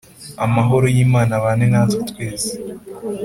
[0.45, 2.51] Amahoro yimana abane natwe twese